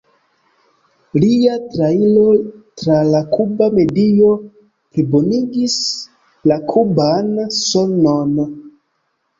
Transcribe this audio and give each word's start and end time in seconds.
Lia 1.23 1.57
trairo 1.73 2.23
tra 2.83 2.97
la 3.11 3.21
kuba 3.35 3.69
medio 3.77 4.33
plibonigis 4.71 5.81
la 6.53 6.61
kuban 6.75 7.33
sonon. 7.63 8.39